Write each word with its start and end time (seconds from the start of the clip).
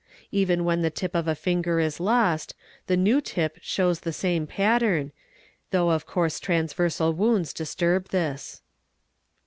ven 0.33 0.63
when 0.63 0.81
the 0.81 0.89
tip 0.89 1.13
of 1.13 1.27
a 1.27 1.35
finger 1.35 1.79
is 1.79 1.99
lost, 1.99 2.55
the 2.87 2.97
new 2.97 3.21
tip 3.21 3.59
show 3.61 3.93
the 3.93 4.11
same 4.11 4.47
pattern, 4.47 5.11
though 5.69 5.91
of 5.91 6.07
course 6.07 6.39
transversal 6.39 7.13
wounds 7.13 7.53
disturb 7.53 8.09
this. 8.09 8.63